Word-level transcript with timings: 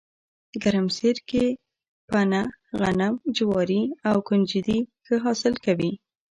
ګرمسیر 0.63 1.17
کې 1.29 1.45
پنه، 2.09 2.41
غنم، 2.79 3.13
جواري 3.35 3.81
او 4.09 4.15
ُکنجدي 4.27 4.79
ښه 5.05 5.15
حاصل 5.25 5.53
کوي 5.65 5.91